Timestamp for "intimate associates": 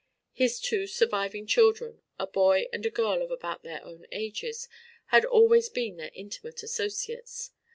6.15-7.51